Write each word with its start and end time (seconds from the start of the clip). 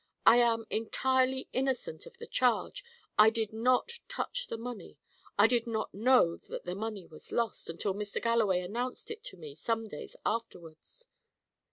I 0.25 0.37
am 0.37 0.65
entirely 0.71 1.47
innocent 1.53 2.07
of 2.07 2.17
the 2.17 2.25
charge. 2.25 2.83
I 3.19 3.29
did 3.29 3.53
not 3.53 3.99
touch 4.07 4.47
the 4.47 4.57
money; 4.57 4.97
I 5.37 5.45
did 5.45 5.67
not 5.67 5.93
know 5.93 6.37
that 6.37 6.65
the 6.65 6.73
money 6.73 7.05
was 7.05 7.31
lost, 7.31 7.69
until 7.69 7.93
Mr. 7.93 8.19
Galloway 8.19 8.61
announced 8.61 9.11
it 9.11 9.21
to 9.25 9.37
me 9.37 9.53
some 9.53 9.83
days 9.85 10.15
afterwards." 10.25 11.07